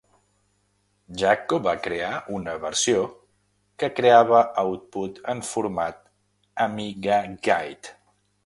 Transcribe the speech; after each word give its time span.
Jacco 1.21 1.59
va 1.67 1.73
crear 1.87 2.09
una 2.37 2.55
versió 2.63 3.03
que 3.83 3.91
creava 4.01 4.41
output 4.65 5.23
en 5.35 5.47
format 5.53 6.03
Amigaguide. 6.67 7.95